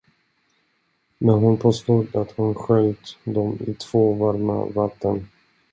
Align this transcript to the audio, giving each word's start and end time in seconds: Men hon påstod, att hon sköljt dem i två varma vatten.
Men 1.19 1.35
hon 1.35 1.57
påstod, 1.57 2.15
att 2.15 2.31
hon 2.31 2.55
sköljt 2.55 3.17
dem 3.23 3.57
i 3.67 3.73
två 3.73 4.13
varma 4.13 4.65
vatten. 4.65 5.27